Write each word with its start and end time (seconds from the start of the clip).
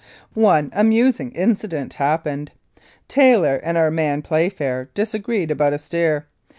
One 0.33 0.71
amusing 0.73 1.31
incident 1.33 1.93
happened. 1.93 2.49
Taylor 3.07 3.57
and 3.57 3.77
our 3.77 3.91
man, 3.91 4.23
Playfair, 4.23 4.89
disagreed 4.95 5.51
about 5.51 5.73
a 5.73 5.77
steer. 5.77 6.25